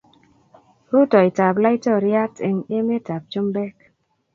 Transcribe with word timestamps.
Rutoita 0.93 1.41
ab 1.49 1.57
laitoriat 1.63 2.33
eng 2.47 2.59
emet 2.77 3.05
ab 3.15 3.23
chumbek 3.31 3.75